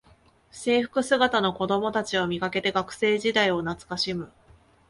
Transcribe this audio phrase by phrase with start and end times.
[0.49, 4.31] 制服姿の子どもたちを見かけて学生時代を懐かしむ